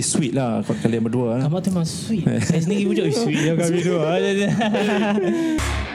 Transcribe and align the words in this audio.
Tapi 0.00 0.16
sweet 0.16 0.32
lah 0.32 0.64
kalau 0.64 0.80
kalian 0.80 1.02
berdua 1.04 1.36
lah. 1.36 1.44
Kamu 1.44 1.60
tu 1.60 1.68
memang 1.76 1.84
sweet 1.84 2.24
Saya 2.48 2.64
sendiri 2.64 2.88
pun 2.88 2.94
cakap 2.96 3.20
sweet 3.20 3.40
ya 3.44 3.52
kami 3.52 3.80
dua 3.84 4.00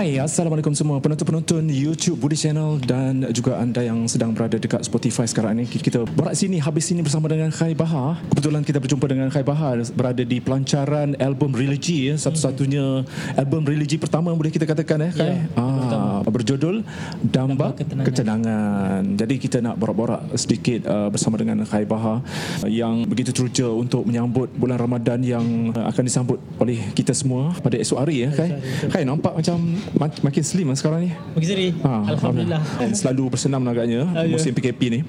Hai, 0.00 0.16
Assalamualaikum 0.16 0.72
semua 0.72 0.96
penonton-penonton 0.96 1.60
YouTube 1.68 2.24
Budi 2.24 2.32
Channel 2.32 2.80
dan 2.80 3.20
juga 3.36 3.60
anda 3.60 3.84
yang 3.84 4.08
sedang 4.08 4.32
berada 4.32 4.56
dekat 4.56 4.80
Spotify 4.80 5.28
sekarang 5.28 5.60
ini. 5.60 5.68
Kita 5.68 6.08
borak 6.08 6.32
sini 6.32 6.56
habis 6.56 6.88
sini 6.88 7.04
bersama 7.04 7.28
dengan 7.28 7.52
Khai 7.52 7.76
Bahar. 7.76 8.16
Kebetulan 8.32 8.64
kita 8.64 8.80
berjumpa 8.80 9.04
dengan 9.04 9.28
Khai 9.28 9.44
Bahar 9.44 9.76
berada 9.92 10.24
di 10.24 10.40
pelancaran 10.40 11.12
album 11.20 11.52
Religi 11.52 12.08
ya, 12.08 12.16
satu-satunya 12.16 13.04
album 13.36 13.68
religi 13.68 14.00
pertama 14.00 14.32
boleh 14.32 14.48
kita 14.48 14.64
katakan 14.64 15.04
eh 15.04 15.12
Khai. 15.12 15.36
Ya, 15.36 15.60
ah, 15.60 16.24
berjudul 16.24 16.80
Damba 17.20 17.76
Ketenangan. 17.76 18.06
Ketenangan. 18.08 19.02
Jadi 19.20 19.34
kita 19.36 19.60
nak 19.60 19.76
borak-borak 19.76 20.32
sedikit 20.32 20.88
uh, 20.88 21.12
bersama 21.12 21.36
dengan 21.36 21.60
Khai 21.68 21.84
Bahar 21.84 22.24
yang 22.64 23.04
begitu 23.04 23.36
teruja 23.36 23.68
untuk 23.68 24.08
menyambut 24.08 24.48
bulan 24.56 24.80
Ramadan 24.80 25.20
yang 25.20 25.76
uh, 25.76 25.92
akan 25.92 26.08
disambut 26.08 26.40
oleh 26.56 26.88
kita 26.96 27.12
semua 27.12 27.52
pada 27.60 27.76
esok 27.76 28.00
hari 28.00 28.24
ya 28.24 28.32
Khai. 28.32 28.56
Khai 28.88 29.04
nampak 29.04 29.36
macam 29.36 29.60
mak- 29.92 30.20
makin 30.20 30.42
slim 30.42 30.66
lah 30.66 30.76
sekarang 30.76 31.00
ni. 31.04 31.10
Bagi 31.32 31.46
Seri 31.46 31.68
Ha, 31.76 31.90
Alhamdulillah 32.08 32.62
selalu 32.92 33.22
bersenam 33.28 33.62
agaknya 33.64 34.06
Ah, 34.10 34.22
ya. 34.22 34.30
musim 34.30 34.52
PKP 34.52 34.80
ni. 34.88 35.00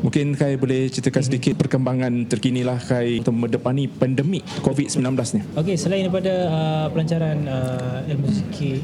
Mungkin 0.00 0.34
Kai 0.34 0.54
boleh 0.54 0.88
ceritakan 0.88 1.22
sedikit 1.22 1.54
perkembangan 1.56 2.24
terkini 2.26 2.60
lah 2.60 2.78
Kai 2.78 3.18
untuk 3.18 3.34
mendepani 3.34 3.86
pandemik 3.86 4.42
COVID-19 4.60 5.02
ni. 5.32 5.40
Okey, 5.54 5.76
selain 5.76 6.02
daripada 6.02 6.32
uh, 6.46 6.86
pelancaran 6.88 7.38
uh, 7.44 8.00
ilmu 8.06 8.28
zikir 8.28 8.80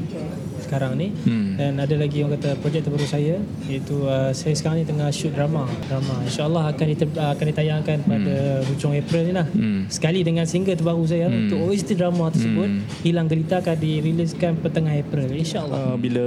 sekarang 0.59 0.93
ni 0.93 1.09
hmm. 1.09 1.57
dan 1.57 1.81
ada 1.81 1.95
lagi 1.97 2.21
orang 2.21 2.37
kata 2.37 2.53
projek 2.55 2.85
terbaru 2.85 3.01
saya 3.01 3.41
iaitu 3.65 4.05
uh, 4.05 4.29
saya 4.29 4.53
sekarang 4.53 4.77
ni 4.77 4.85
tengah 4.85 5.09
shoot 5.09 5.33
drama 5.33 5.65
drama 5.87 6.21
insyaallah 6.21 6.69
akan 6.69 6.85
diter, 6.85 7.09
uh, 7.11 7.33
akan 7.33 7.45
ditayangkan 7.47 7.97
pada 8.03 8.35
hujung 8.67 8.93
April 8.93 9.21
ni 9.23 9.33
lah 9.33 9.47
Hmm. 9.49 9.89
sekali 9.89 10.21
dengan 10.21 10.45
single 10.45 10.77
terbaru 10.77 11.01
saya 11.03 11.25
hmm. 11.25 11.39
untuk 11.41 11.57
OST 11.65 11.97
drama 11.97 12.29
tersebut 12.29 12.69
hilang 13.01 13.25
gelita 13.25 13.57
akan 13.57 13.75
diriliskan 13.75 14.61
petengah 14.61 14.93
April 14.93 15.25
insyaallah. 15.35 15.77
Uh, 15.93 15.95
bila 15.99 16.25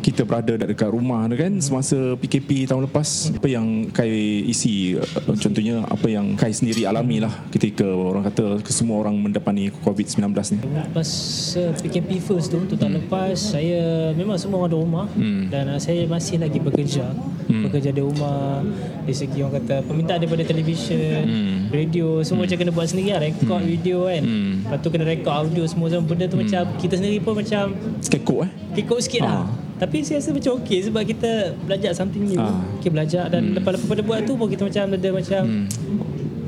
kita 0.00 0.22
berada 0.24 0.56
dekat 0.58 0.90
rumah 0.90 1.24
tu 1.28 1.36
kan 1.36 1.52
semasa 1.60 1.96
PKP 2.18 2.66
tahun 2.66 2.88
lepas 2.90 3.32
apa 3.36 3.48
yang 3.48 3.88
Kai 3.92 4.10
isi 4.44 4.96
uh, 4.96 5.34
contohnya 5.36 5.84
apa 5.86 6.06
yang 6.08 6.34
Kai 6.34 6.52
sendiri 6.52 6.84
alami 6.84 7.22
lah 7.22 7.32
ketika 7.48 7.84
orang 7.84 8.26
kata 8.26 8.60
semua 8.68 9.00
orang 9.00 9.16
mendepani 9.16 9.70
COVID-19 9.82 10.24
ni. 10.54 10.58
Masa 10.92 11.72
PKP 11.78 12.18
first 12.18 12.50
tu 12.50 12.58
untuk 12.58 12.76
tahun 12.76 13.04
lepas 13.04 13.56
saya 13.56 14.10
memang 14.12 14.36
semua 14.36 14.64
orang 14.64 14.72
di 14.72 14.78
rumah. 14.78 15.06
Hmm. 15.14 15.48
dan 15.48 15.68
uh, 15.72 15.80
saya 15.80 16.04
masih 16.04 16.38
lagi 16.38 16.58
bekerja. 16.58 17.10
Bekerja 17.48 17.96
di 17.96 18.04
rumah 18.04 18.60
dari 19.02 19.16
segi 19.16 19.40
orang 19.40 19.64
kata 19.64 19.80
permintaan 19.82 20.20
daripada 20.20 20.44
televisyen 20.44 21.24
Hmm. 21.28 21.72
radio 21.72 22.20
semua 22.20 22.44
macam 22.44 22.56
kena 22.56 22.72
buat 22.72 22.88
sendiri 22.88 23.16
lah 23.16 23.20
rekod 23.24 23.60
video 23.64 24.04
kan. 24.04 24.22
Hmm. 24.22 24.52
lepas 24.64 24.78
tu 24.80 24.88
kena 24.88 25.04
rekod 25.04 25.32
audio 25.32 25.62
semua 25.64 25.88
semua 25.88 26.04
benda 26.04 26.24
tu 26.24 26.36
macam 26.36 26.62
kita 26.76 26.94
sendiri 26.96 27.18
pun 27.18 27.34
macam 27.36 27.72
Kekok 28.18 28.38
eh. 28.42 28.50
kekok 28.82 28.98
sikit 28.98 29.22
lah 29.22 29.42
Ah. 29.42 29.46
tapi 29.78 30.02
saya 30.02 30.18
rasa 30.18 30.34
macam 30.34 30.58
okey 30.58 30.90
sebab 30.90 31.02
kita 31.06 31.30
belajar 31.62 31.94
something 31.94 32.26
new 32.26 32.38
Ah. 32.38 32.58
okay, 32.76 32.90
belajar 32.90 33.30
dan 33.30 33.54
lepas-lepas 33.54 33.86
pada 33.86 34.02
buat 34.02 34.18
tu 34.26 34.34
pun 34.34 34.50
kita 34.50 34.66
macam 34.66 34.84
ada 34.90 35.08
macam 35.14 35.42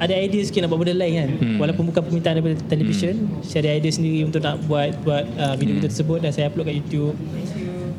ada 0.00 0.14
idea 0.16 0.40
sikit 0.40 0.64
nak 0.64 0.72
buat 0.72 0.80
benda 0.80 0.96
lain 0.96 1.14
kan 1.14 1.28
hmm. 1.36 1.58
walaupun 1.60 1.84
bukan 1.92 2.02
permintaan 2.02 2.34
daripada 2.40 2.56
televisyen 2.66 3.16
hmm. 3.20 3.44
saya 3.44 3.68
ada 3.68 3.70
idea 3.78 3.92
sendiri 3.92 4.24
untuk 4.24 4.40
nak 4.40 4.56
buat 4.64 4.96
buat 5.04 5.24
uh, 5.36 5.54
video-video 5.60 5.86
tersebut 5.92 6.18
dan 6.24 6.32
saya 6.32 6.48
upload 6.48 6.72
kat 6.72 6.76
YouTube 6.80 7.14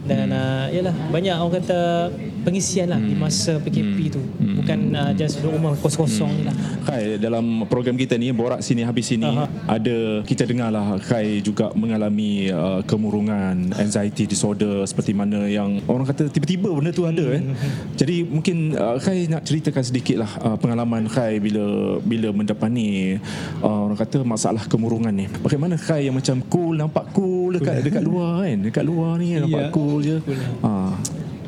dan 0.10 0.34
uh, 0.34 0.66
yalah 0.74 0.92
banyak 1.14 1.32
orang 1.32 1.62
kata 1.62 2.10
pengisian 2.42 2.90
lah 2.90 3.00
di 3.00 3.14
masa 3.14 3.58
PKP 3.58 3.98
tu. 4.12 4.22
Bukan 4.62 4.80
uh, 4.94 5.12
just 5.14 5.40
duduk 5.40 5.58
rumah 5.58 5.74
kosong-kosong 5.78 6.32
ni 6.38 6.44
lah. 6.46 6.56
Kai 6.82 7.18
dalam 7.18 7.64
program 7.70 7.94
kita 7.94 8.18
ni 8.18 8.34
Borak 8.34 8.66
Sini 8.66 8.82
Habis 8.82 9.14
Sini 9.14 9.30
Aha. 9.30 9.46
Ada 9.70 10.26
Kita 10.26 10.50
dengar 10.50 10.74
lah 10.74 10.98
Kai 10.98 11.38
juga 11.40 11.70
mengalami 11.78 12.50
uh, 12.50 12.82
Kemurungan 12.82 13.70
Anxiety 13.78 14.26
disorder 14.26 14.82
Seperti 14.90 15.14
mana 15.14 15.46
yang 15.46 15.78
Orang 15.86 16.10
kata 16.10 16.26
tiba-tiba 16.26 16.74
benda 16.74 16.90
tu 16.90 17.06
ada 17.06 17.22
eh. 17.38 17.46
Jadi 18.02 18.26
mungkin 18.26 18.74
uh, 18.74 18.98
Kai 18.98 19.30
nak 19.30 19.46
ceritakan 19.46 19.84
sedikit 19.86 20.26
lah 20.26 20.32
uh, 20.42 20.58
Pengalaman 20.58 21.06
Kai 21.06 21.38
bila 21.38 21.98
Bila 22.02 22.34
mendepani 22.34 23.22
uh, 23.62 23.80
Orang 23.86 23.98
kata 24.02 24.26
masalah 24.26 24.66
kemurungan 24.66 25.14
ni. 25.14 25.30
Bagaimana 25.46 25.78
Kai 25.78 26.10
yang 26.10 26.18
macam 26.18 26.42
cool 26.50 26.82
Nampak 26.82 27.14
cool 27.14 27.62
dekat, 27.62 27.86
dekat 27.86 28.02
luar 28.02 28.42
kan? 28.42 28.58
Dekat 28.58 28.84
luar 28.84 29.22
ni 29.22 29.38
nampak 29.38 29.62
Ya. 29.62 29.70
cool 29.70 30.00
je. 30.02 30.18
Cool. 30.26 30.40
Ah. 30.66 30.98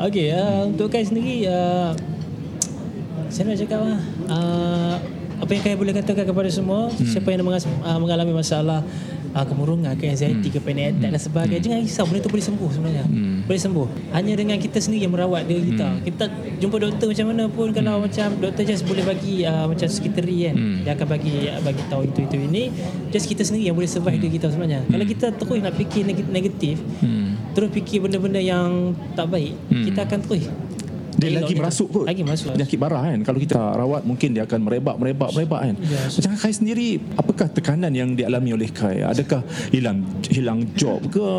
Okey, 0.01 0.33
uh, 0.33 0.65
untuk 0.65 0.89
Kai 0.89 1.05
sendiri 1.05 1.45
uh, 1.45 1.93
saya 3.29 3.49
nak 3.49 3.57
cakap 3.61 3.79
lah 3.81 3.99
uh, 4.29 4.95
apa 5.37 5.49
yang 5.53 5.61
Kai 5.61 5.77
boleh 5.77 5.93
katakan 5.93 6.25
kepada 6.25 6.49
semua 6.49 6.89
hmm. 6.89 7.05
siapa 7.05 7.29
yang 7.29 7.45
mengas- 7.45 7.69
uh, 7.69 7.97
mengalami 8.01 8.33
masalah 8.33 8.81
uh, 9.33 9.45
kemurungan, 9.45 9.94
ke 9.97 10.07
anxiety, 10.07 10.47
hmm. 10.49 10.55
ke 10.55 10.59
panic 10.61 10.85
attack 10.94 11.11
dan 11.11 11.19
sebagainya 11.19 11.61
jangan 11.61 11.79
risau 11.81 12.05
benda 12.05 12.19
tu 12.21 12.31
boleh 12.31 12.45
sembuh 12.45 12.69
sebenarnya. 12.69 13.05
Hmm. 13.05 13.38
Boleh 13.44 13.61
sembuh. 13.61 13.88
Hanya 14.13 14.33
dengan 14.38 14.57
kita 14.57 14.77
sendiri 14.79 15.01
yang 15.03 15.13
merawat 15.13 15.44
diri 15.45 15.73
kita. 15.73 15.88
Kita 16.05 16.23
jumpa 16.57 16.75
doktor 16.79 17.05
macam 17.11 17.25
mana 17.33 17.44
pun 17.49 17.67
kalau 17.73 17.94
macam 17.99 18.27
doktor 18.39 18.63
just 18.63 18.85
boleh 18.85 19.03
bagi 19.03 19.44
uh, 19.44 19.66
macam 19.67 19.88
sekretari 19.89 20.38
kan. 20.47 20.55
Dia 20.85 20.91
akan 20.95 21.07
bagi 21.09 21.33
bagi 21.59 21.83
tahu 21.89 22.01
itu 22.07 22.19
itu 22.23 22.38
ini 22.39 22.63
just 23.09 23.25
kita 23.25 23.44
sendiri 23.44 23.69
yang 23.69 23.75
boleh 23.75 23.89
survive 23.89 24.21
diri 24.21 24.39
kita 24.39 24.47
sebenarnya. 24.49 24.85
Kalau 24.88 25.05
kita 25.05 25.25
terus 25.35 25.59
nak 25.59 25.75
fikir 25.75 26.01
neg- 26.07 26.31
negatif, 26.31 26.77
Hmm. 27.03 27.35
terus 27.57 27.69
fikir 27.73 28.00
benda-benda 28.00 28.39
yang 28.39 28.94
tak 29.17 29.27
baik, 29.27 29.53
Hmm. 29.67 29.83
kita 29.85 30.00
akan 30.07 30.19
terus 30.23 30.45
Dia 31.23 31.29
elok 31.31 31.39
lagi 31.39 31.53
kita. 31.56 31.61
merasuk 31.63 31.88
kot. 31.88 32.06
Lagi 32.06 32.22
merasuk. 32.22 32.47
Penyakit 32.51 32.78
barah 32.78 33.01
kan. 33.07 33.19
Kalau 33.23 33.39
kita 33.39 33.59
rawat 33.79 34.01
Mungkin 34.03 34.29
dia 34.35 34.44
akan 34.44 34.59
merebak 34.59 34.95
Merebak 35.00 35.29
Merebak 35.31 35.61
kan. 35.63 35.75
Ya. 35.79 36.03
Macam 36.11 36.31
Kai 36.35 36.51
sendiri 36.51 36.89
Apakah 37.16 37.47
tekanan 37.47 37.95
yang 37.95 38.11
dialami 38.11 38.51
oleh 38.51 38.67
Kai 38.67 39.00
Adakah 39.01 39.39
hilang 39.72 40.03
Hilang 40.28 40.59
job 40.75 41.00
ke? 41.07 41.29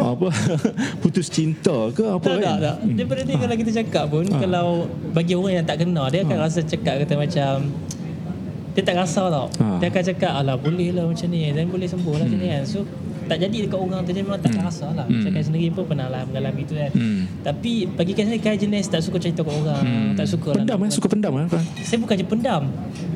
Apa? 0.00 0.28
Putus 1.04 1.28
cinta 1.28 1.92
ke? 1.92 2.04
Apa 2.06 2.24
Tak, 2.24 2.36
kan? 2.40 2.44
tak, 2.46 2.58
tak. 2.58 2.76
Daripada 2.96 3.20
ni 3.22 3.34
kalau 3.36 3.56
kita 3.58 3.70
cakap 3.82 4.04
pun, 4.08 4.24
kalau 4.24 4.66
bagi 5.10 5.34
orang 5.36 5.60
yang 5.60 5.66
tak 5.66 5.76
kenal, 5.82 6.06
dia 6.08 6.22
akan 6.22 6.38
rasa 6.38 6.60
cakap 6.62 7.02
kata 7.02 7.14
macam, 7.16 7.52
dia 8.70 8.82
tak 8.86 8.96
rasa 8.96 9.22
tau. 9.26 9.46
Ha. 9.58 9.66
Dia 9.82 9.88
akan 9.90 10.02
cakap, 10.14 10.32
alah 10.32 10.56
boleh 10.56 10.94
lah 10.94 11.04
macam 11.04 11.28
ni, 11.28 11.50
dan 11.50 11.66
boleh 11.66 11.86
sembuh 11.86 12.14
lah 12.16 12.24
macam 12.24 12.38
ni 12.38 12.48
kan. 12.48 12.62
So, 12.64 12.78
tak 13.30 13.38
jadi 13.40 13.58
dekat 13.62 13.78
orang 13.78 14.02
tu, 14.02 14.10
dia 14.10 14.20
memang 14.20 14.42
tak 14.42 14.50
rasa 14.58 14.90
lah. 14.90 15.06
Macam 15.06 15.30
Kai 15.30 15.38
sendiri 15.40 15.70
pun 15.70 15.86
pernah 15.86 16.10
lah 16.10 16.26
mengalami 16.26 16.66
tu 16.66 16.74
kan. 16.74 16.90
Hmm. 16.90 17.30
Tapi 17.40 17.86
bagi 17.88 18.10
Kai 18.10 18.26
sendiri, 18.26 18.42
Kai 18.42 18.58
jenis 18.58 18.90
tak 18.90 19.00
suka 19.00 19.16
cerita 19.16 19.40
kat 19.40 19.54
orang, 19.54 19.86
tak 20.12 20.26
suka 20.26 20.50
lah. 20.50 20.58
Pendam 20.60 20.76
nak- 20.76 20.84
eh 20.84 20.92
Suka 20.92 21.06
pendam 21.06 21.32
eh? 21.36 21.46
Saya 21.80 21.98
bukan 21.98 22.14
je 22.16 22.26
pendam. 22.26 22.62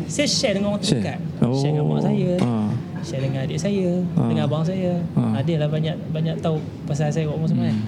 Saya 0.07 0.27
share 0.27 0.55
dengan 0.55 0.71
orang 0.71 0.81
Share? 0.81 1.03
terdekat. 1.03 1.19
Oh. 1.41 1.51
Share 1.53 1.73
dengan 1.73 1.85
mak 1.85 2.01
saya. 2.01 2.31
Ah. 2.39 2.69
Share 3.03 3.21
dengan 3.21 3.41
adik 3.43 3.59
saya, 3.59 3.91
Ah. 4.15 4.29
dengan 4.31 4.43
abang 4.47 4.63
saya. 4.63 4.93
Ah. 5.13 5.35
Ada 5.35 5.55
lah 5.59 5.69
banyak 5.69 5.97
banyak 6.09 6.35
tahu 6.39 6.57
pasal 6.85 7.11
saya 7.11 7.27
kat 7.27 7.35
rumah 7.35 7.51
semua 7.51 7.67
kan. 7.67 7.79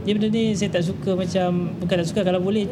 Jadi 0.00 0.12
benda 0.14 0.28
ni 0.30 0.44
saya 0.52 0.68
tak 0.70 0.82
suka 0.82 1.10
macam 1.14 1.48
bukan 1.76 1.94
tak 1.96 2.06
suka 2.06 2.20
kalau 2.22 2.40
boleh 2.40 2.68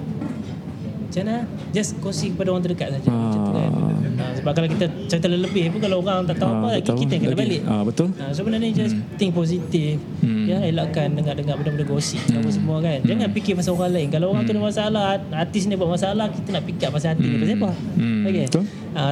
macam 1.00 1.22
mana 1.24 1.36
just 1.72 1.96
kongsi 1.98 2.30
kepada 2.30 2.48
orang 2.50 2.60
terdekat 2.62 2.88
saja 2.90 3.08
macam 3.08 3.40
tu 3.42 3.52
kan. 3.54 3.70
Ha, 4.18 4.34
sebab 4.34 4.52
kalau 4.52 4.68
kita 4.68 4.84
cerita 5.06 5.26
lebih 5.26 5.70
pun 5.70 5.80
kalau 5.80 5.96
orang 5.98 6.26
tak 6.26 6.36
tahu 6.36 6.50
Ah, 6.50 6.58
apa 6.58 6.68
betul. 6.76 6.96
kita 6.98 7.12
yang 7.12 7.22
kena 7.22 7.32
Lagi. 7.32 7.42
balik. 7.44 7.60
Ah, 7.64 7.82
betul. 7.82 8.08
Ha, 8.12 8.24
so 8.30 8.40
benda 8.42 8.58
ni 8.58 8.70
just 8.72 8.94
think 9.14 9.30
positif. 9.32 9.94
Hmm. 10.18 10.44
Ya, 10.44 10.58
elakkan 10.60 11.14
dengar-dengar 11.14 11.54
benda-benda 11.54 11.86
gosip 11.86 12.18
apa 12.28 12.48
semua 12.48 12.76
kan. 12.80 12.98
Jangan 13.00 13.28
fikir 13.30 13.52
pasal 13.54 13.72
orang 13.72 13.92
lain. 13.92 14.08
Kalau 14.08 14.26
orang 14.28 14.42
tu 14.42 14.50
ada 14.50 14.60
masalah, 14.60 15.06
artis 15.32 15.64
ni 15.64 15.74
buat 15.74 15.88
masalah, 15.88 16.26
kita 16.28 16.48
nak 16.50 16.64
fikir 16.64 16.88
pasal 16.88 17.08
hati 17.12 17.24
dia 17.24 17.38
pasal 17.38 17.56
apa? 17.56 17.70
Hmm. 17.94 18.22
Okay. 18.24 18.44
Betul. 18.44 18.64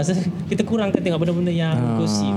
So, 0.03 0.13
kita 0.51 0.63
kurangkan 0.63 1.01
tengok 1.01 1.21
benda-benda 1.21 1.53
yang 1.53 1.77
Ah. 1.77 1.99
gosip. 1.99 2.35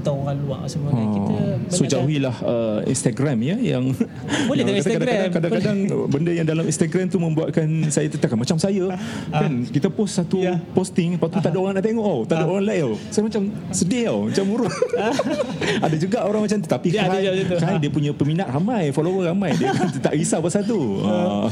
Tahu 0.00 0.16
orang 0.24 0.38
luar 0.40 0.60
semua 0.64 0.90
kan. 0.90 1.06
Kita 1.10 1.28
Oh. 1.30 1.56
So 1.70 1.82
jauhilah 1.84 2.34
uh, 2.42 2.78
Instagram 2.84 3.38
ya 3.40 3.54
yang 3.56 3.94
Boleh 4.48 4.62
tengok 4.62 4.80
Instagram. 4.82 5.28
Kadang-kadang 5.30 5.78
benda 6.12 6.30
yang 6.32 6.42
dalam 6.42 6.64
Instagram 6.64 7.06
tu 7.06 7.18
membuatkan 7.18 7.68
saya 7.86 8.08
tertekan 8.08 8.34
macam 8.34 8.56
saya 8.56 8.96
kan 9.30 9.52
kita 9.64 9.86
post 9.88 10.18
satu 10.18 10.40
Ya. 10.40 10.56
posting 10.72 11.14
lepas 11.14 11.28
tu 11.28 11.38
tak 11.38 11.52
ada 11.52 11.58
orang 11.58 11.74
nak 11.76 11.84
tengok 11.84 12.02
oh 12.02 12.20
tak 12.24 12.40
ada 12.40 12.46
orang 12.46 12.64
like 12.64 12.82
oh. 12.82 12.96
Saya 13.08 13.22
macam 13.22 13.42
sedih 13.70 14.08
oh 14.08 14.20
macam 14.26 14.44
murung. 14.46 14.72
ada 15.78 15.96
juga 15.96 16.18
orang 16.24 16.40
macam 16.42 16.58
tu 16.58 16.68
tapi 16.68 16.88
Dia 16.90 17.06
tu. 17.06 17.54
Kai 17.56 17.76
dia 17.78 17.90
punya 17.90 18.10
peminat 18.10 18.48
ramai 18.48 18.90
follower 18.90 19.28
ramai 19.28 19.52
dia 19.54 19.70
tak 20.00 20.14
risau 20.14 20.40
pasal 20.40 20.64
tu. 20.64 20.80
Ah. 21.02 21.46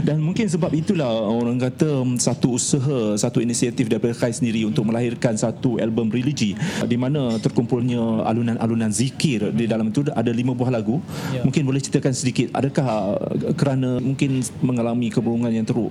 Dan 0.00 0.22
mungkin 0.22 0.46
sebab 0.46 0.70
itulah 0.72 1.08
orang 1.08 1.58
kata 1.58 1.88
satu 2.16 2.54
usaha 2.54 3.16
satu 3.16 3.40
inisiatif 3.40 3.88
daripada 3.88 4.14
Kai 4.14 4.30
sendiri 4.30 4.67
untuk 4.68 4.84
melahirkan 4.88 5.34
satu 5.34 5.80
album 5.80 6.12
religi 6.12 6.54
di 6.84 6.96
mana 6.96 7.36
terkumpulnya 7.40 8.24
alunan-alunan 8.28 8.92
zikir 8.92 9.50
di 9.52 9.64
dalam 9.64 9.90
itu 9.90 10.06
ada 10.12 10.30
lima 10.30 10.52
buah 10.52 10.70
lagu. 10.72 11.00
Ya. 11.32 11.42
Mungkin 11.42 11.64
boleh 11.64 11.80
ceritakan 11.80 12.12
sedikit 12.14 12.52
adakah 12.52 12.86
uh, 13.16 13.52
kerana 13.56 13.98
mungkin 13.98 14.44
mengalami 14.60 15.08
kemurungan 15.08 15.52
yang 15.52 15.66
teruk 15.66 15.90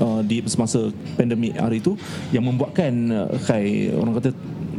uh, 0.00 0.20
di 0.22 0.42
semasa 0.46 0.90
pandemik 1.18 1.56
hari 1.58 1.78
itu 1.80 1.94
yang 2.30 2.44
membuatkan 2.46 2.92
uh, 3.10 3.28
Kai 3.44 3.92
orang 3.92 4.18
kata 4.18 4.30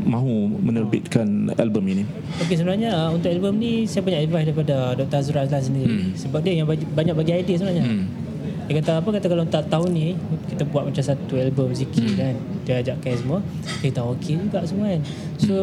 mahu 0.06 0.62
menerbitkan 0.62 1.56
album 1.58 1.84
ini? 1.90 2.04
Okey 2.46 2.56
sebenarnya 2.60 3.10
untuk 3.10 3.32
album 3.32 3.58
ni 3.58 3.90
saya 3.90 4.06
banyak 4.06 4.30
advice 4.30 4.46
daripada 4.52 4.76
Dr. 5.00 5.18
Azrul 5.18 5.42
Azlan 5.42 5.64
sendiri. 5.64 5.90
Hmm. 5.90 6.12
Sebab 6.14 6.40
dia 6.46 6.54
yang 6.62 6.68
banyak 6.70 7.16
bagi 7.16 7.32
idea 7.34 7.56
sebenarnya. 7.58 7.86
Hmm. 7.88 8.25
Dia 8.66 8.74
kata 8.82 8.92
apa 8.98 9.10
kata 9.14 9.28
kalau 9.30 9.46
tak 9.46 9.64
tahun 9.70 9.90
ni 9.94 10.08
kita 10.50 10.64
buat 10.70 10.90
macam 10.90 11.04
satu 11.04 11.38
album 11.38 11.70
zikir 11.72 12.10
hmm. 12.14 12.18
kan. 12.18 12.36
Dia 12.66 12.74
ajakkan 12.82 13.14
semua. 13.18 13.40
Kita 13.82 14.02
okey 14.18 14.36
juga 14.42 14.66
semua 14.66 14.90
kan. 14.90 15.02
So 15.38 15.56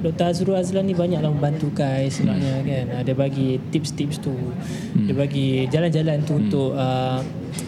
Dr. 0.00 0.24
Azrul 0.30 0.58
Azlan 0.58 0.86
ni 0.86 0.94
banyaklah 0.94 1.30
membantu 1.34 1.70
guys 1.74 2.18
sebenarnya 2.18 2.54
hmm. 2.62 2.66
kan. 2.66 2.84
Uh, 2.94 3.02
dia 3.02 3.14
bagi 3.14 3.48
tips-tips 3.74 4.22
tu. 4.22 4.34
Hmm. 4.34 5.06
Dia 5.10 5.14
bagi 5.18 5.66
jalan-jalan 5.66 6.22
tu 6.22 6.34
hmm. 6.38 6.42
untuk 6.46 6.70
uh, 6.78 7.20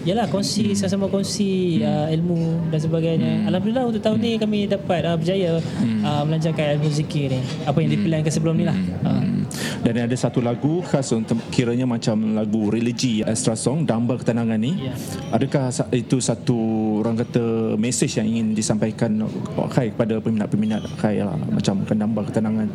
Yalah 0.07 0.27
kongsi 0.31 0.71
hmm. 0.71 0.79
sama-sama 0.79 1.07
kongsi 1.11 1.83
hmm. 1.83 1.87
uh, 1.87 2.09
ilmu 2.15 2.41
dan 2.71 2.81
sebagainya. 2.83 3.33
Hmm. 3.43 3.49
Alhamdulillah 3.51 3.85
untuk 3.87 4.03
tahun 4.03 4.19
ni 4.23 4.33
kami 4.39 4.59
dapat 4.71 5.03
uh, 5.07 5.17
berjaya 5.19 5.59
hmm. 5.59 6.03
uh, 6.03 6.23
melancarkan 6.27 6.79
ilmu 6.79 6.89
zikir 6.91 7.31
ni. 7.31 7.43
Apa 7.67 7.79
yang 7.83 7.91
hmm. 7.91 7.99
diplankan 8.03 8.33
sebelum 8.33 8.55
ni 8.59 8.65
lah. 8.67 8.75
Hmm. 8.75 9.07
Uh. 9.07 9.36
Dan 9.83 10.07
ada 10.09 10.17
satu 10.17 10.43
lagu 10.43 10.83
khas 10.85 11.13
untuk 11.13 11.39
kiranya 11.53 11.89
macam 11.89 12.37
lagu 12.37 12.69
religi 12.69 13.23
extra 13.23 13.55
song 13.55 13.85
Damba 13.85 14.19
Ketenangan 14.21 14.59
ni. 14.59 14.73
Yeah. 14.89 14.97
Adakah 15.35 15.71
itu 15.95 16.21
satu 16.21 16.59
orang 17.03 17.21
kata 17.23 17.77
message 17.81 18.19
yang 18.19 18.27
ingin 18.29 18.57
disampaikan 18.57 19.27
Khai 19.73 19.93
kepada 19.93 20.19
peminat-peminat 20.21 20.83
Khai 20.99 21.21
lah, 21.23 21.37
macam 21.37 21.83
Damba 21.87 22.21
Ketenangan 22.27 22.69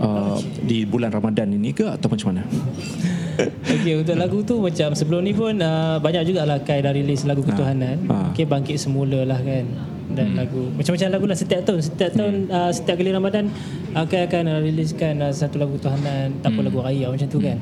uh, 0.00 0.38
di 0.62 0.84
bulan 0.88 1.10
Ramadan 1.14 1.50
ini 1.54 1.74
ke 1.74 1.86
atau 1.88 2.10
macam 2.10 2.34
mana? 2.34 2.42
Okey 3.78 4.02
untuk 4.02 4.16
lagu 4.18 4.42
tu 4.42 4.58
macam 4.58 4.98
sebelum 4.98 5.22
ni 5.22 5.30
pun 5.30 5.54
uh, 5.62 6.02
banyak 6.02 6.34
jugalah 6.34 6.58
Kai 6.62 6.82
dah 6.82 6.90
release 6.90 7.22
lagu 7.22 7.46
ha. 7.46 7.48
ketuhanan. 7.54 7.96
Ha. 8.10 8.34
Okey 8.34 8.46
bangkit 8.46 8.82
semula 8.82 9.22
lah 9.22 9.38
kan 9.38 9.66
dan 10.08 10.32
hmm. 10.32 10.38
lagu 10.40 10.62
macam-macam 10.72 11.08
lagu 11.12 11.26
lah 11.28 11.36
setiap 11.36 11.60
tahun 11.68 11.80
setiap 11.84 12.10
tahun 12.16 12.34
hmm. 12.48 12.52
uh, 12.52 12.70
setiap 12.72 12.96
kali 12.96 13.12
Ramadan 13.12 13.44
akan 14.04 14.20
akan 14.30 14.42
uh, 14.46 14.60
riliskan 14.62 15.14
uh, 15.22 15.32
satu 15.32 15.58
lagu 15.58 15.74
Tuhanan 15.80 16.38
tak 16.44 16.54
hmm. 16.54 16.66
lagu 16.66 16.78
raya 16.84 17.06
macam 17.10 17.26
tu 17.26 17.38
kan 17.42 17.58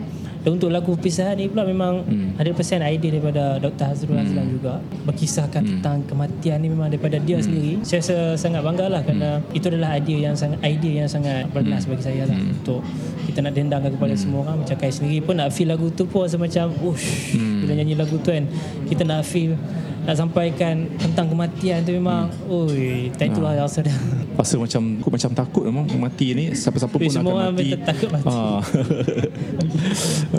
dan 0.46 0.62
untuk 0.62 0.70
lagu 0.70 0.94
perpisahan 0.94 1.34
ni 1.34 1.50
pula 1.50 1.66
memang 1.66 2.06
hmm. 2.06 2.38
100% 2.38 2.78
idea 2.86 3.18
daripada 3.18 3.58
Dr. 3.58 3.82
Hazrul 3.82 4.14
hmm. 4.14 4.22
Azlan 4.30 4.46
juga 4.46 4.78
berkisahkan 5.02 5.58
hmm. 5.58 5.70
tentang 5.74 6.06
kematian 6.06 6.62
ni 6.62 6.70
memang 6.70 6.86
daripada 6.86 7.18
dia 7.18 7.42
hmm. 7.42 7.44
sendiri 7.50 7.72
saya 7.82 7.98
rasa 7.98 8.16
sangat 8.38 8.62
bangga 8.62 8.86
lah 8.86 9.02
kerana 9.02 9.42
hmm. 9.42 9.58
itu 9.58 9.66
adalah 9.66 9.98
idea 9.98 10.30
yang 10.30 10.38
sangat 10.38 10.62
idea 10.62 11.02
yang 11.02 11.10
sangat 11.10 11.50
bernas 11.50 11.82
hmm. 11.82 11.90
bagi 11.90 12.04
saya 12.06 12.22
lah 12.30 12.38
hmm. 12.38 12.62
untuk 12.62 12.78
kita 13.26 13.42
nak 13.42 13.58
dendangkan 13.58 13.90
kepada 13.98 14.14
hmm. 14.14 14.22
semua 14.22 14.38
orang 14.46 14.56
macam 14.62 14.76
Kai 14.78 14.92
sendiri 14.94 15.18
pun 15.18 15.34
nak 15.34 15.50
feel 15.50 15.66
lagu 15.66 15.90
tu 15.90 16.06
pun 16.06 16.22
rasa 16.22 16.38
macam 16.38 16.70
ush 16.78 17.34
hmm. 17.34 17.66
bila 17.66 17.72
nyanyi 17.82 17.94
lagu 17.98 18.14
tu 18.22 18.30
kan 18.30 18.46
kita 18.86 19.02
nak 19.02 19.26
feel 19.26 19.58
nak 20.06 20.14
sampaikan 20.14 20.86
tentang 21.02 21.26
kematian 21.26 21.82
tu 21.82 21.90
memang 21.98 22.30
hmm. 22.30 22.46
oi 22.46 23.10
time 23.18 23.34
tu 23.34 23.42
lah 23.42 23.58
ha. 23.58 23.66
rasa 23.66 23.82
dah 23.82 23.96
rasa 24.38 24.54
macam 24.54 24.82
aku 25.02 25.10
macam 25.10 25.30
takut 25.34 25.62
memang 25.66 25.84
mati 25.98 26.30
ni 26.30 26.54
siapa-siapa 26.54 26.94
pun 26.94 27.10
semua 27.10 27.50
akan 27.50 27.58
mati 27.58 27.74
semua 27.74 27.86
takut 27.90 28.08
mati 28.14 28.30
ha. 28.30 28.62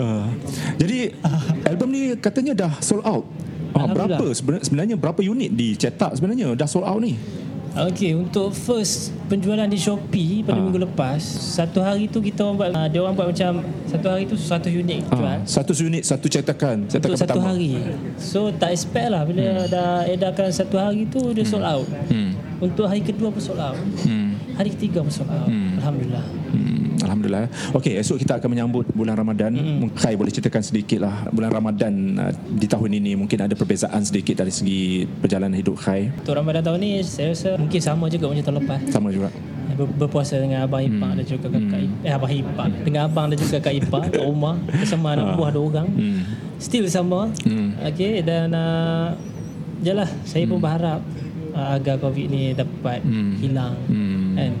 ha. 0.00 0.24
jadi 0.80 0.98
album 1.68 1.88
ni 1.92 2.16
katanya 2.16 2.52
dah 2.56 2.72
sold 2.80 3.04
out 3.04 3.28
ha, 3.76 3.84
berapa 3.84 4.24
sebenarnya 4.64 4.96
berapa 4.96 5.20
unit 5.20 5.52
dicetak 5.52 6.16
sebenarnya 6.16 6.56
dah 6.56 6.64
sold 6.64 6.88
out 6.88 7.04
ni 7.04 7.20
Okey, 7.76 8.16
untuk 8.16 8.50
first 8.56 9.12
penjualan 9.28 9.68
di 9.68 9.76
Shopee 9.76 10.40
pada 10.40 10.56
ha. 10.56 10.64
minggu 10.64 10.88
lepas, 10.88 11.20
satu 11.52 11.84
hari 11.84 12.08
tu 12.08 12.18
kita 12.18 12.42
orang 12.42 12.56
buat, 12.56 12.70
uh, 12.72 12.86
dia 12.88 13.00
orang 13.04 13.14
buat 13.14 13.28
macam 13.28 13.60
satu 13.84 14.06
hari 14.08 14.24
tu 14.24 14.34
satu 14.40 14.68
unit 14.72 15.04
ha. 15.08 15.14
jual. 15.14 15.38
Satu 15.44 15.72
unit, 15.76 16.02
satu 16.02 16.26
cetakan, 16.26 16.88
cetakan 16.88 17.14
untuk 17.14 17.20
satu 17.20 17.38
hari. 17.44 17.72
So 18.16 18.48
tak 18.56 18.72
expect 18.72 19.08
lah 19.12 19.22
bila 19.28 19.64
hmm. 19.64 19.68
dah 19.68 20.08
edarkan 20.08 20.48
satu 20.50 20.80
hari 20.80 21.04
tu 21.06 21.36
dia 21.36 21.44
sold 21.44 21.62
hmm. 21.62 21.72
out. 21.76 21.88
Hmm. 22.08 22.30
Untuk 22.58 22.86
hari 22.90 23.04
kedua 23.04 23.28
pun 23.30 23.42
sold 23.42 23.60
out. 23.60 23.78
Hmm. 24.02 24.34
Hari 24.56 24.68
ketiga 24.74 25.04
pun 25.04 25.12
sold 25.12 25.30
out. 25.30 25.46
Hmm. 25.46 25.78
Alhamdulillah. 25.78 26.26
Hmm. 26.50 26.67
Alhamdulillah. 27.02 27.46
Okey, 27.74 27.94
esok 27.98 28.22
kita 28.22 28.38
akan 28.42 28.48
menyambut 28.50 28.86
bulan 28.92 29.14
Ramadan. 29.18 29.52
Hmm. 29.54 29.90
Kai 29.94 30.14
boleh 30.18 30.32
ceritakan 30.32 30.62
sedikit 30.62 31.04
lah 31.04 31.30
bulan 31.30 31.50
Ramadan 31.50 31.92
uh, 32.18 32.32
di 32.34 32.66
tahun 32.66 32.98
ini 32.98 33.14
mungkin 33.14 33.38
ada 33.46 33.54
perbezaan 33.54 34.02
sedikit 34.02 34.42
dari 34.42 34.50
segi 34.50 35.06
perjalanan 35.06 35.54
hidup 35.54 35.78
Kai. 35.78 36.10
Untuk 36.10 36.34
Ramadan 36.34 36.62
tahun 36.64 36.80
ini 36.82 37.00
saya 37.06 37.34
rasa 37.34 37.50
mungkin 37.56 37.80
sama 37.80 38.10
juga 38.10 38.30
macam 38.30 38.44
tahun 38.44 38.56
lepas. 38.64 38.80
Sama 38.90 39.08
juga. 39.14 39.28
Ber- 39.78 39.94
berpuasa 39.94 40.42
dengan 40.42 40.66
abang 40.66 40.82
ipar 40.82 41.14
hmm. 41.14 41.18
dan 41.22 41.24
juga 41.28 41.46
kakak 41.54 41.80
hmm. 41.86 42.02
eh 42.02 42.10
abang 42.10 42.32
ipar 42.34 42.68
dengan 42.82 43.00
abang 43.06 43.26
dan 43.30 43.36
juga 43.38 43.62
kakak 43.62 43.74
ipar 43.78 44.00
kat 44.10 44.18
rumah 44.26 44.58
bersama 44.74 45.14
anak 45.14 45.26
ah. 45.30 45.34
buah 45.38 45.50
dua 45.54 45.64
orang. 45.70 45.88
Hmm. 45.94 46.20
Still 46.58 46.90
sama. 46.90 47.30
Hmm. 47.46 47.78
Okey 47.86 48.26
dan 48.26 48.50
uh, 48.50 49.14
jelah 49.78 50.10
saya 50.26 50.42
hmm. 50.42 50.50
pun 50.50 50.58
berharap 50.58 51.00
uh, 51.54 51.78
agar 51.78 51.94
covid 52.02 52.26
ni 52.26 52.50
dapat 52.58 53.06
hmm. 53.06 53.32
hilang. 53.38 53.74
Hmm. 53.86 54.34
Kan? 54.34 54.52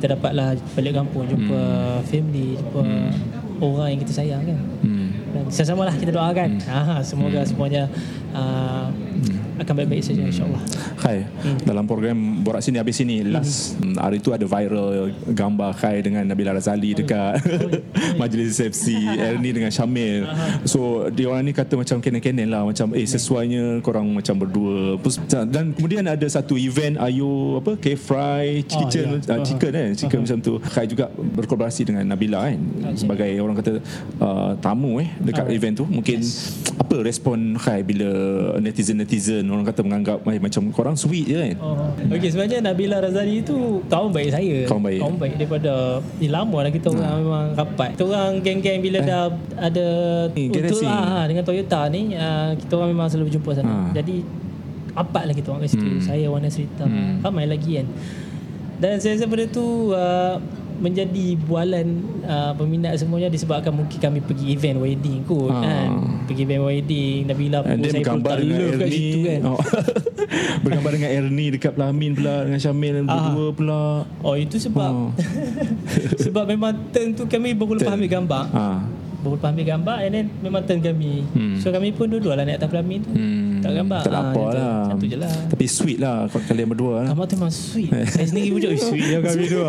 Kita 0.00 0.16
dapatlah 0.16 0.56
balik 0.72 0.96
kampung 0.96 1.28
jumpa 1.28 1.60
hmm. 1.60 2.08
family 2.08 2.56
jumpa 2.56 2.80
hmm. 2.80 3.12
orang 3.60 3.88
yang 3.92 4.00
kita 4.00 4.12
sayang 4.16 4.42
kan 4.48 4.58
hmm. 4.80 5.08
dan 5.36 5.44
sama-sama 5.52 5.92
lah 5.92 5.94
kita 6.00 6.08
doakan 6.16 6.56
hmm. 6.56 6.72
ha, 6.72 7.04
semoga 7.04 7.44
hmm. 7.44 7.48
semuanya 7.52 7.84
uh, 8.32 8.88
hmm. 9.20 9.60
akan 9.60 9.74
baik-baik 9.84 10.02
saja 10.02 10.22
insyaAllah 10.24 10.62
Hai 11.00 11.24
hmm. 11.28 11.68
dalam 11.68 11.84
program 11.84 12.16
Borak 12.42 12.64
Sini 12.64 12.80
Habis 12.80 12.96
Sini 12.98 13.20
hmm. 13.20 13.30
last 13.30 13.76
hmm. 13.76 13.96
hari 14.00 14.18
tu 14.18 14.32
ada 14.32 14.44
viral 14.48 15.12
gambar 15.30 15.70
Khai 15.76 16.00
dengan 16.00 16.24
Nabila 16.24 16.56
Razali 16.56 16.96
dekat 16.96 17.44
majlis 18.20 18.56
resepsi 18.56 18.96
Ernie 19.30 19.54
dengan 19.54 19.70
Syamil 19.70 20.24
so 20.64 21.06
dia 21.12 21.28
orang 21.28 21.46
ni 21.46 21.52
kata 21.52 21.76
macam 21.76 22.00
kenen-kenen 22.02 22.48
lah 22.48 22.64
macam 22.64 22.96
eh 22.96 23.04
sesuainya 23.04 23.84
korang 23.84 24.08
macam 24.10 24.40
berdua 24.40 24.96
dan 25.28 25.76
kemudian 25.76 26.04
ada 26.08 26.26
satu 26.26 26.56
event 26.56 26.96
Ayu 26.98 27.60
apa 27.60 27.76
K-Fry 27.76 28.64
Chicken 28.64 29.06
oh, 29.06 29.18
yeah. 29.20 29.38
uh, 29.38 29.44
Chicken 29.44 29.72
kan 29.72 29.90
Chicken 29.94 30.18
uh-huh. 30.20 30.24
macam 30.24 30.38
tu 30.40 30.52
Khai 30.72 30.86
juga 30.88 31.12
berkolaborasi 31.12 31.82
dengan 31.86 32.04
Nabila 32.08 32.48
kan 32.48 32.56
okay. 32.56 32.96
sebagai 32.96 33.30
orang 33.38 33.56
kata 33.60 33.72
uh, 34.18 34.50
tamu 34.58 34.98
eh 34.98 35.08
dekat 35.20 35.46
uh 35.46 35.48
event 35.50 35.82
tu 35.82 35.84
mungkin 35.84 36.22
yes. 36.22 36.62
apa 36.78 37.02
respon 37.02 37.58
Khai 37.58 37.82
bila 37.82 38.08
netizen-netizen 38.62 39.09
orang 39.50 39.66
kata 39.66 39.80
menganggap 39.82 40.18
eh, 40.28 40.38
macam 40.38 40.62
korang 40.70 40.94
sweet 40.94 41.26
je 41.26 41.36
kan. 41.36 41.56
Oh. 41.58 41.90
Okey 42.14 42.28
sebenarnya 42.30 42.58
Nabila 42.62 43.02
Razali 43.02 43.42
tu 43.42 43.82
kawan 43.90 44.14
baik 44.14 44.30
saya. 44.30 44.58
Kawan 44.70 44.82
baik. 44.86 45.00
Kawan 45.02 45.16
baik 45.18 45.34
daripada 45.40 45.72
ni 46.22 46.28
lama 46.30 46.56
dah 46.62 46.72
kita 46.72 46.86
orang 46.94 47.10
hmm. 47.10 47.22
memang 47.24 47.46
rapat. 47.58 47.88
Kita 47.96 48.04
orang 48.06 48.32
geng-geng 48.44 48.80
bila 48.84 48.98
eh. 49.00 49.06
dah 49.06 49.22
ada 49.58 49.86
eh, 50.30 50.46
untuk 50.46 50.80
ah, 50.86 51.24
dengan 51.26 51.42
Toyota 51.42 51.80
ni 51.90 52.14
uh, 52.14 52.54
kita 52.54 52.72
orang 52.78 52.90
memang 52.94 53.06
selalu 53.10 53.34
berjumpa 53.34 53.50
sana. 53.56 53.70
Ha. 53.70 53.76
Jadi 53.96 54.16
rapat 54.94 55.22
lah 55.26 55.34
kita 55.34 55.46
orang 55.50 55.62
kat 55.66 55.70
situ. 55.74 55.86
Hmm. 55.86 56.02
Saya 56.02 56.26
Wana 56.30 56.48
Serita. 56.52 56.84
Hmm. 56.86 57.24
Ramai 57.24 57.46
lagi 57.50 57.80
kan. 57.82 57.86
Dan 58.80 58.96
saya 58.96 59.18
rasa 59.18 59.28
pada 59.28 59.44
tu 59.50 59.92
uh, 59.92 60.40
menjadi 60.80 61.36
bualan 61.44 61.86
uh, 62.24 62.52
peminat 62.56 62.96
semuanya 62.96 63.28
disebabkan 63.28 63.70
mungkin 63.70 64.00
kami 64.00 64.24
pergi 64.24 64.56
event 64.56 64.80
wedding 64.80 65.20
kot 65.28 65.52
ha. 65.52 65.60
kan 65.60 65.88
pergi 66.24 66.42
event 66.48 66.64
wedding 66.64 67.18
Nabila 67.28 67.58
pun 67.60 67.76
saya 67.84 68.04
pun 68.08 68.20
tak 68.24 68.40
love 68.40 68.74
kat 68.80 68.88
situ 68.88 69.18
kan 69.28 69.40
oh. 69.44 69.60
bergambar 70.64 70.90
dengan 70.96 71.10
Ernie 71.12 71.48
dekat 71.52 71.72
Pelamin 71.76 72.10
pula 72.16 72.34
dengan 72.48 72.60
Syamil 72.60 73.04
ah. 73.04 73.04
berdua 73.04 73.46
pula 73.52 73.82
oh 74.24 74.34
itu 74.40 74.56
sebab 74.56 74.90
oh. 74.90 75.10
sebab 76.24 76.44
memang 76.48 76.72
turn 76.90 77.12
tu 77.12 77.28
kami 77.28 77.52
baru 77.52 77.76
lepas 77.76 77.92
ambil 77.92 78.10
gambar 78.10 78.44
ha. 78.56 78.80
baru 79.20 79.34
lepas 79.36 79.48
ambil 79.52 79.66
gambar 79.68 79.96
and 80.08 80.12
then 80.16 80.26
memang 80.40 80.62
turn 80.64 80.80
kami 80.80 81.28
hmm. 81.36 81.60
so 81.60 81.68
kami 81.68 81.92
pun 81.92 82.08
dua-dua 82.08 82.40
lah 82.40 82.48
naik 82.48 82.64
atas 82.64 82.72
Pelamin 82.72 83.04
tu 83.04 83.12
hmm. 83.12 83.49
Tak 83.60 83.72
gambar. 83.76 84.00
Tak 84.02 84.12
apa 84.12 84.40
ha, 84.40 84.56
lah. 84.56 84.76
Satu 84.88 85.04
je 85.06 85.16
lah. 85.20 85.34
Tapi 85.52 85.64
sweet 85.68 85.98
lah 86.00 86.26
Kalau 86.32 86.44
kalian 86.48 86.68
berdua 86.72 86.92
lah. 87.00 87.04
Gambar 87.12 87.24
tu 87.28 87.34
memang 87.36 87.52
sweet. 87.52 87.90
Saya 88.08 88.26
sendiri 88.26 88.48
pun 88.52 88.58
cakap 88.64 88.80
Sweet 88.80 89.06
ya 89.12 89.18
kami 89.20 89.44
dua 89.46 89.64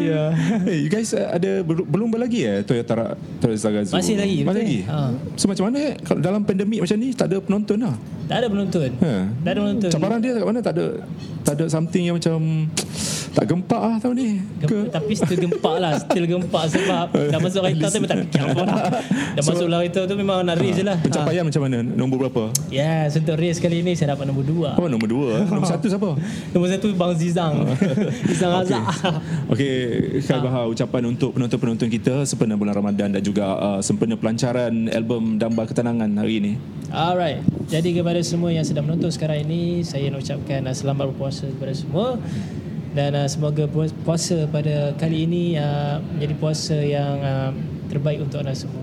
yeah. 0.00 0.28
Hey 0.64 0.76
you 0.84 0.90
guys 0.92 1.10
uh, 1.16 1.32
ada 1.32 1.50
Belum 1.64 2.08
lagi 2.16 2.44
eh 2.44 2.60
Toyota 2.64 3.16
Toyota 3.40 3.68
Masih 3.96 4.16
lagi 4.20 4.44
Masih 4.44 4.60
lagi? 4.60 4.78
Ha. 4.88 4.98
So 5.36 5.48
macam 5.48 5.64
mana 5.72 5.78
eh 5.80 5.94
Kalau 6.00 6.20
dalam 6.20 6.40
pandemik 6.44 6.84
macam 6.84 6.96
ni 7.00 7.08
Tak 7.16 7.26
ada 7.32 7.36
penonton 7.40 7.78
lah? 7.80 7.96
Tak 8.28 8.36
ada 8.44 8.46
penonton. 8.46 8.90
Ha. 9.02 9.12
Tak 9.42 9.50
ada 9.50 9.58
penonton. 9.64 9.90
Cabaran 9.90 10.18
dia 10.20 10.32
kat 10.36 10.44
mana 10.46 10.60
Tak 10.60 10.72
ada 10.76 10.86
Tak 11.42 11.52
ada 11.58 11.64
something 11.66 12.04
yang 12.06 12.16
macam 12.16 12.68
tak 13.30 13.44
gempak 13.46 13.78
lah 13.78 13.96
tahun 14.02 14.14
ni. 14.18 14.28
Ke? 14.66 14.90
Tapi 14.90 15.12
still 15.14 15.38
gempak 15.38 15.76
lah 15.78 15.92
Still 16.02 16.26
gempak 16.26 16.64
sebab 16.66 17.06
Dah 17.32 17.38
masuk 17.38 17.62
kereta 17.62 17.86
tu 17.86 17.98
tak 18.02 18.18
fikir 18.26 18.42
apa 18.42 18.60
lah. 18.66 18.82
Dah 19.38 19.42
so, 19.42 19.48
masuk 19.54 19.66
kereta 19.70 20.00
tu 20.10 20.14
memang 20.18 20.42
nak 20.42 20.58
race 20.58 20.74
ha, 20.74 20.78
je 20.78 20.84
lah. 20.84 20.98
Pencapaian 20.98 21.42
ha. 21.42 21.46
macam 21.46 21.60
mana? 21.62 21.78
Nombor 21.86 22.16
berapa? 22.26 22.42
Yes 22.74 23.14
untuk 23.14 23.38
race 23.38 23.62
kali 23.62 23.86
ni 23.86 23.94
saya 23.94 24.18
dapat 24.18 24.26
nombor 24.26 24.42
dua. 24.42 24.70
Oh 24.74 24.90
nombor 24.90 25.06
dua. 25.06 25.30
Nombor 25.50 25.66
satu 25.70 25.86
siapa? 25.86 26.10
nombor 26.50 26.68
satu 26.70 26.88
Bang 26.98 27.14
Zizang. 27.14 27.54
Zizang 28.30 28.52
Razak 28.54 28.82
Okay 29.50 29.74
Khair 30.26 30.40
Bahar 30.42 30.66
ucapan 30.66 31.02
untuk 31.10 31.36
penonton-penonton 31.36 31.88
kita 31.90 32.26
Sempena 32.26 32.58
bulan 32.58 32.74
Ramadan 32.74 33.14
dan 33.14 33.22
juga 33.22 33.54
uh, 33.58 33.80
Sempena 33.82 34.18
pelancaran 34.18 34.90
album 34.90 35.38
Damba 35.38 35.66
Ketenangan 35.70 36.10
hari 36.18 36.42
ini. 36.42 36.52
Alright. 36.90 37.42
Jadi 37.70 37.94
kepada 37.94 38.18
semua 38.26 38.50
yang 38.50 38.66
sedang 38.66 38.90
menonton 38.90 39.14
sekarang 39.14 39.46
ini 39.46 39.86
Saya 39.86 40.10
nak 40.10 40.26
ucapkan 40.26 40.66
selamat 40.74 41.14
berpuasa 41.14 41.46
kepada 41.46 41.70
semua 41.70 42.18
dan 42.90 43.14
uh, 43.14 43.28
semoga 43.30 43.70
puasa 44.02 44.46
pada 44.50 44.90
kali 44.98 45.26
ini 45.26 45.54
uh, 45.54 46.02
menjadi 46.14 46.34
puasa 46.36 46.76
yang 46.76 47.14
uh, 47.22 47.50
terbaik 47.86 48.22
untuk 48.22 48.42
anda 48.42 48.54
semua. 48.54 48.82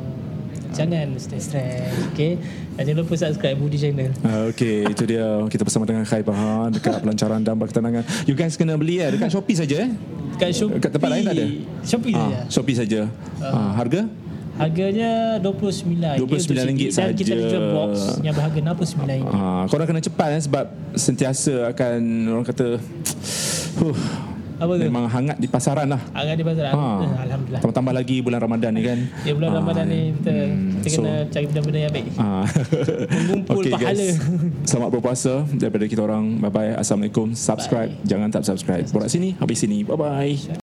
jangan 0.67 1.09
stress-stress. 1.17 2.13
Okay. 2.13 2.37
Dan 2.77 2.83
jangan 2.85 3.01
lupa 3.01 3.17
subscribe 3.17 3.57
Budi 3.57 3.81
channel. 3.81 4.13
Uh, 4.21 4.51
okay, 4.51 4.85
itu 4.85 5.03
dia 5.09 5.25
kita 5.49 5.65
bersama 5.65 5.89
dengan 5.89 6.05
Khai 6.05 6.21
Bahan 6.21 6.69
dekat 6.69 7.01
pelancaran 7.01 7.41
dan 7.41 7.57
ketenangan. 7.57 8.03
You 8.29 8.37
guys 8.37 8.53
kena 8.53 8.77
beli 8.77 9.01
eh 9.01 9.09
dekat 9.09 9.33
Shopee 9.33 9.57
saja 9.57 9.87
eh. 9.87 9.91
Dekat 10.37 10.53
Shopee. 10.53 10.77
Kat 10.77 10.91
tempat 10.93 11.09
lain 11.09 11.23
tak 11.25 11.33
ada? 11.33 11.45
Shopee 11.81 12.13
Ah, 12.13 12.19
saja. 12.19 12.37
Shopee 12.53 12.75
saja. 12.77 13.01
Ah, 13.41 13.73
harga? 13.73 14.05
Harganya 14.57 15.37
RM29. 15.37 16.17
RM29 16.17 16.57
Dan 16.97 17.13
kita 17.13 17.33
ada 17.37 17.45
jual 17.45 17.65
box 17.73 17.93
yang 18.25 18.33
berharga 18.33 18.59
RM69. 18.73 19.13
Ah, 19.29 19.63
korang 19.69 19.87
kena 19.89 20.01
cepat 20.01 20.29
eh 20.37 20.41
sebab 20.45 20.65
sentiasa 20.93 21.73
akan 21.73 21.97
orang 22.33 22.45
kata 22.45 22.77
huh, 23.77 23.97
Apa 24.57 24.73
tu? 24.73 24.83
memang 24.83 25.05
hangat 25.05 25.37
di 25.37 25.45
pasaran 25.45 25.85
lah. 25.85 26.01
Harga 26.11 26.33
di 26.33 26.41
pasar. 26.41 26.65
Ha. 26.67 26.81
Alhamdulillah. 27.21 27.61
Tambah-tambah 27.61 27.93
lagi 27.93 28.15
bulan 28.19 28.39
Ramadan 28.39 28.71
ni 28.71 28.81
kan. 28.81 28.99
Ya 29.21 29.31
bulan 29.31 29.49
Ah, 29.49 29.55
Ramadan 29.59 29.85
ni 29.85 30.01
kita, 30.13 30.31
hmm, 30.33 30.69
kita 30.81 30.89
so- 30.89 30.97
kena 30.99 31.13
cari 31.27 31.45
benda-benda 31.45 31.79
yang 31.79 31.93
baik. 31.93 32.07
Ah. 32.17 32.45
Mengumpul 33.07 33.53
Okay, 33.59 33.71
pahala. 33.71 33.93
guys. 33.93 34.17
Selamat 34.69 34.89
berpuasa 34.91 35.33
daripada 35.53 35.85
kita 35.85 36.01
orang. 36.01 36.23
Bye 36.39 36.49
bye. 36.49 36.73
Assalamualaikum. 36.73 37.31
Subscribe. 37.31 37.93
Jangan 38.01 38.29
tak 38.31 38.43
subscribe. 38.43 38.89
Borak 38.89 39.07
sini, 39.07 39.37
habis 39.37 39.57
sini. 39.57 39.81
Bye 39.81 39.93
bye. 39.95 40.65